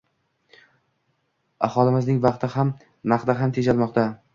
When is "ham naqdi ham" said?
2.59-3.59